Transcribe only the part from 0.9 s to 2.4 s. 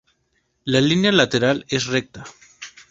lateral es recta.